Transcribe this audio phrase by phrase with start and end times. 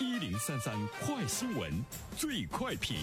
[0.00, 1.70] 一零三三快新闻，
[2.16, 2.96] 最快评。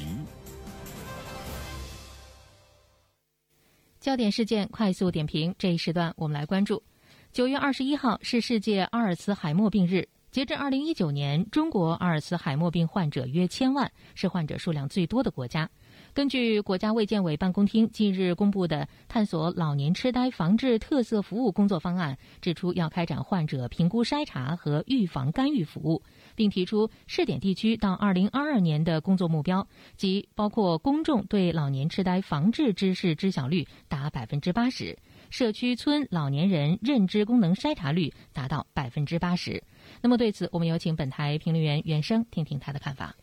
[4.02, 6.84] 焦点事件快速点评，这一时段我们来关注：
[7.32, 10.06] 九月二十一号是世界阿尔茨海默病日。
[10.32, 15.70] 截至二零一九年，中国阿尔茨海默病患者约千万，是患者数量最多的国家。
[16.14, 26.04] 根据国家卫健委办公厅近日公布的探索老年痴呆防治特色服务工作方案，指出要开展患者评估筛查和预防干预服务，
[26.36, 34.98] 并提出试点地区到二零二二年的工作目标，即包括公众对老年痴呆防治知识知晓率达百分之八十，
[35.30, 39.64] 社区村老年人认知功能筛查率达到百分之八十。
[40.02, 43.16] 那么对此，我们有请本台评论员袁生听听他的看法。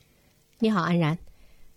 [0.59, 1.28] 你好，安然。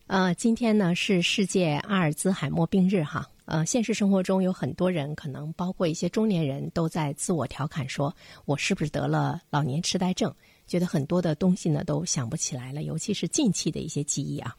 [0.08, 3.30] 呃，今天呢是世界阿尔兹海默病日哈。
[3.46, 8.16] 呃，现实生活中有很多人，可能包括一些中年人都在自我调侃说
[8.46, 10.34] ：“我是不是得了老年痴呆症？”
[10.68, 14.55] 觉得很多的东西呢都想不起来了，尤其是近期的一些记忆啊。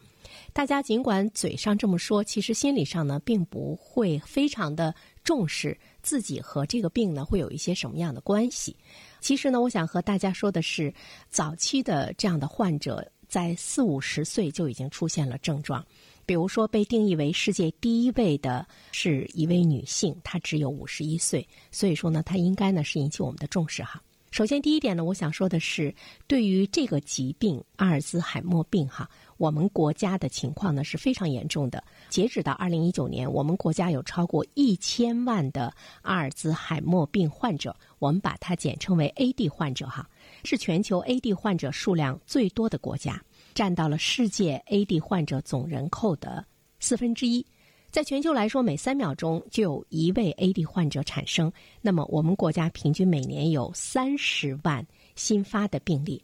[0.53, 8.77] 大家尽管嘴上这么说，其实心理上呢并不会非常的重视自己和这个病呢会有一些什么样的关系。
[9.21, 10.93] 其实呢，我想和大家说的是，
[11.31, 13.11] 早期的这样的患者。
[13.33, 15.83] 在四五十岁就已经出现了症状，
[16.27, 24.03] 比如说被定义为世界第一位的是一位女性，她只有五十一岁，所以说呢，她应该呢是引起我们的重视哈。
[24.33, 25.95] 首先第一点呢，我想说的是，
[26.27, 29.09] 对于这个疾病阿尔兹海默病哈，
[29.43, 31.83] 我们国家的情况呢是非常严重的。
[32.09, 40.09] 截止到二零一九年，我们国家有超过一千万的阿尔兹海默病患者，我们把它简称为 AD 患者哈。
[40.45, 43.21] 是全球 AD 患者数量最多的国家，
[43.53, 46.45] 占到了世界 AD 患者总人口的
[46.79, 47.45] 四分之一。
[47.91, 51.53] 在全球来说，每三秒钟就有一位 AD 患者产生。
[51.81, 56.23] 那么，我们国家平均每年有三十万新发的病例。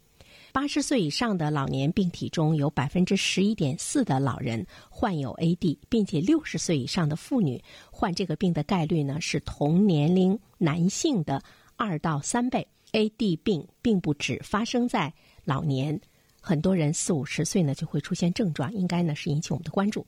[0.52, 11.42] 八十岁以上的老年病体中有百分之十一点四的老人患有 AD，并且六十岁以上的妇女患这个病的概率呢是同年龄男性的
[11.76, 12.66] 二到三倍。
[12.92, 15.12] AD 病并不只发生在
[15.44, 16.00] 老年，
[16.40, 20.06] 很多人四五十岁呢就会出现症状，应该呢是引起我们的关注。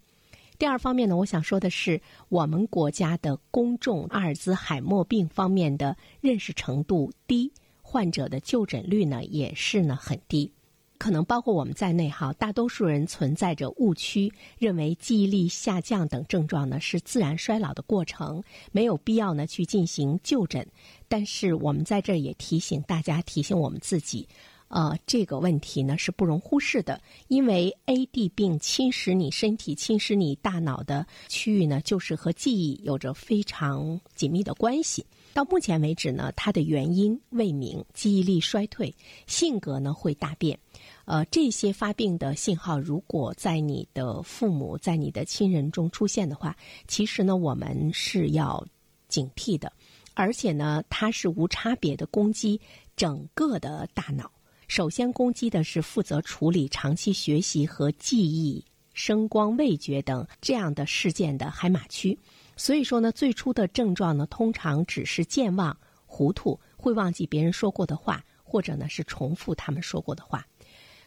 [0.58, 2.00] 第二方面呢，我想说的是，
[2.30, 7.52] 我们国家的公众阿尔兹海默病方面的认识程度低，
[7.90, 10.52] 患者的就诊率呢也是呢很低。
[10.96, 20.64] 可能包括我们在内哈，大多数人存在着误区，认为记忆力下降等症状呢是自然衰老的过程，没有必要呢去进行就诊。
[21.08, 24.28] 但是我们在这儿也提醒大家，提醒我们自己，
[24.70, 35.04] 呃，这个问题呢是不容忽视的，因为 AD 病侵蚀你身体、侵蚀你大脑的区域呢，就是和记忆有着非常紧密的关系。
[35.34, 38.94] 到目前为止呢，它的原因未明，记忆力衰退，
[39.26, 40.56] 性格呢会大变。
[41.04, 48.64] 呃，这些发病的信号，如果在你的父母、在你的亲人中出现的话，其实呢，我们是要
[49.08, 49.72] 警惕的。
[50.14, 52.60] 而且呢，它是无差别的攻击
[52.94, 54.30] 整个的大脑。
[54.70, 58.64] 首先攻击的是负责处理长期学习和记忆、
[58.94, 62.16] 声光味觉等这样的事件的海马区。
[62.56, 65.76] 所以说呢，最初的症状呢，通常只是健忘、
[66.06, 70.46] 糊涂，会忘记别人说过的话，或者呢是重复他们说过的话。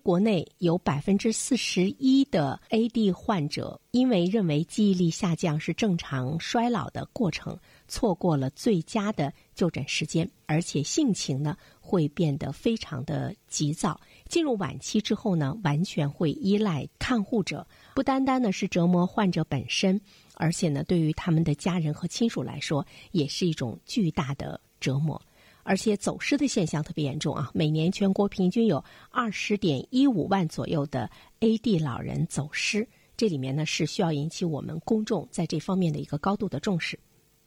[0.03, 13.97] 国内有百分之四十一的 AD 患者，因为认为记忆力下降是正常衰老的过程，错过了最佳的就诊时间，而且性情呢会变得非常的急躁。
[14.27, 17.65] 进入晚期之后呢，完全会依赖看护者，
[17.95, 19.99] 不单单呢是折磨患者本身，
[20.33, 25.21] 而且呢对于他们的家人和亲属来说，也是一种巨大的折磨。
[25.63, 27.49] 而且走失的现象特别严重啊！
[27.53, 31.09] 每年全国平均有二十点一五万左右的
[31.39, 32.87] AD 老人走失，
[33.17, 36.99] 这里面呢是需要引起我们公众在这方面的一个高度的重视。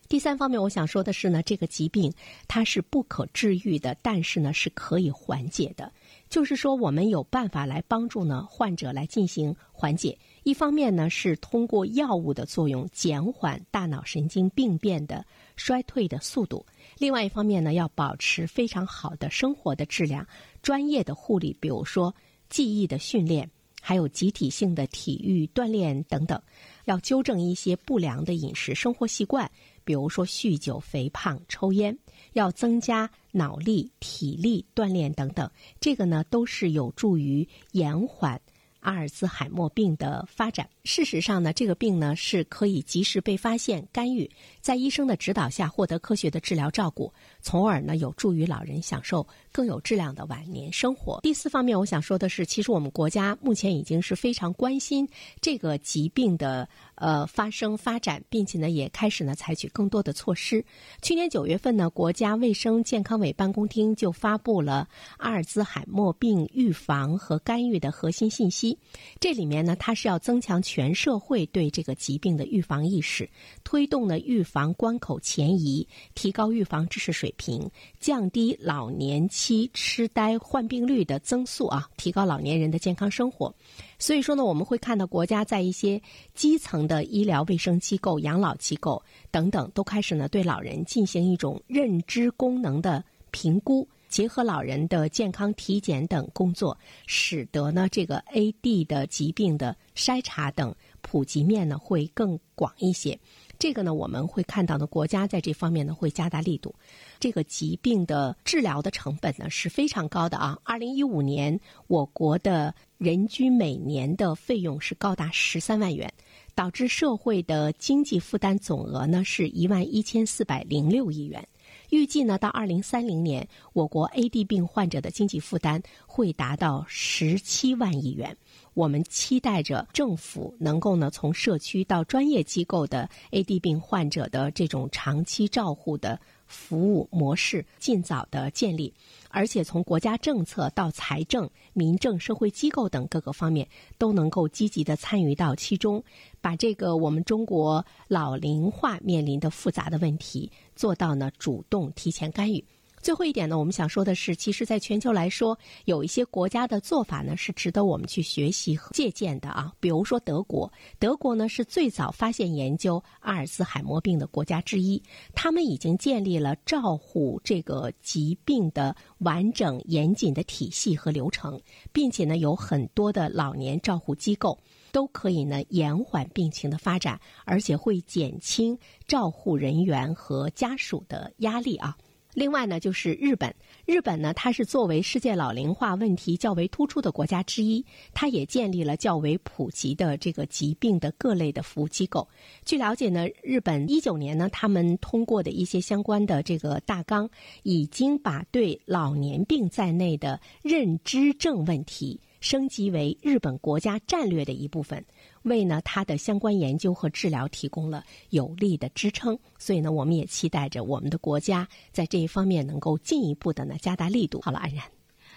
[0.09, 2.12] 第三方面，我想说的是呢，这个疾病
[2.47, 5.93] 它是不可治愈的，但是呢是可以缓解的。
[6.28, 10.17] 就是说，我们有办法来帮助呢患者来进行缓解。
[10.44, 15.26] 一方面呢是通过药物的作用减缓大脑神经病变的
[15.56, 16.64] 衰退的速度；
[16.98, 20.26] 另外一方面呢要保持非常好的生活的质量，
[20.62, 22.14] 专业的护理，比如说
[22.48, 23.50] 记忆的训练，
[23.82, 26.40] 还有集体性的体育锻炼等等，
[26.87, 29.50] 要纠正一些不良的饮食生活习惯。
[29.84, 31.96] 比如说酗酒、肥胖、抽烟，
[32.32, 35.48] 要增加脑力、体力锻炼等等，
[35.78, 38.40] 这个呢都是有助于延缓
[38.87, 40.69] 阿尔兹海默病的发展。
[40.85, 44.31] 事实上呢，这个病呢是可以及时被发现、干预，
[44.61, 51.19] 在医生的指导下获得科学的治疗照顾，从而呢有助于老人享受更有质量的晚年生活。
[51.23, 55.08] 第四方面，我想说的是，其实我们国家目前已经是非常关心
[55.41, 60.62] 这个疾病的呃发生发展，并且呢也开始呢采取更多的措施。
[61.00, 64.87] 去年九月份呢，国家卫生健康委办公厅就发布了
[65.17, 68.79] 阿尔兹海默病预防和干预的核心信息。
[69.19, 73.26] 这里面呢，它是要增强全社会对这个疾病的预防意识，
[73.64, 83.54] 推动呢预防关口前移，提高预防知识水平，降低老年期痴呆患病率的增速啊，提高老年人的健康生活。
[83.96, 86.02] 所以说呢，我们会看到国家在一些
[86.34, 89.00] 基层的医疗卫生机构、养老机构
[89.31, 96.76] 等等，都开始呢对老人进行一种认知功能的评估，结合老人的健康体检等工作，
[97.06, 103.16] 使得呢这个 AD 的疾病的筛查等普及面呢会更广一些。
[103.58, 106.75] 这个呢，我们会看到呢，国家在这方面呢会加大力度。
[107.19, 110.58] 这个疾病的治疗的成本呢是非常高的啊！
[110.62, 116.12] 二零一五年，我国的人均每年的费用是高达十三万元，
[116.55, 121.47] 导致社会的经济负担总额呢是一万一千四百零六亿元。
[121.91, 128.37] 预计呢，到二零三零年，我国 AD 病患者的经济负担会达到十七万亿元。
[128.76, 138.93] 我们期待着政府能够呢，从社区到专业机构的 AD 病患者的这种长期照护的服务模式尽早的建立，
[139.31, 146.05] 而且从国家政策到财政、民政、社会机构等各个方面都能够积极的参与到其中，
[146.43, 152.62] 把这个我们中国老龄化面临的复杂的问题做到呢主动提前干预。
[153.06, 159.73] 最后一点呢，我们想说的是，其实，在全球来说，有一些国家的做法呢，是值得我们去学习和借鉴的啊。
[159.79, 160.69] 比如说德国，
[160.99, 165.00] 德国呢是最早发现研究阿尔茨海默病的国家之一，
[165.37, 171.61] 他们已经建立了照护这个疾病的完整严谨的体系和流程，
[171.93, 174.58] 并且呢，有很多的老年照护机构
[174.91, 178.76] 都可以呢延缓病情的发展，而且会减轻
[179.06, 181.97] 照护人员和家属的压力啊。
[182.37, 183.55] 另外呢，就是日本。
[183.87, 192.29] 日本呢，它是作为世界老龄化问题较为突出的国家之一，它也建立了较为普及的这个疾病的各类的服务机构。
[192.62, 197.27] 据了解呢，日本一九年呢，他们通过的一些相关的这个大纲，
[197.62, 205.03] 已经把对老年病在内的认知症问题升级为日本国家战略的一部分。
[205.46, 214.40] 为呢它的相关研究和治疗提供了有力的支撑，所以呢，我们也期待着我们的国家在这一方面能够进一步的呢加大力度。
[214.40, 214.84] 好了，安然，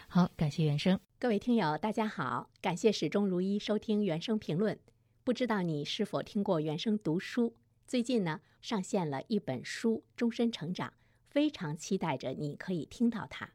[0.07, 0.99] 好，感谢原生。
[1.19, 4.77] 各位听友，大家好，感谢始终如一收听原生评论。
[5.23, 7.53] 不知道你是否听过原生读书？
[7.85, 10.89] 最近呢上线了一本书《终身成长》，
[11.27, 13.45] 非常期待着你可以听到它。《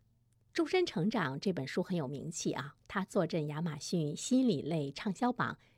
[0.53, 5.59] 终身成长》这本书很有名气啊，它坐镇亚马逊心理类畅销榜。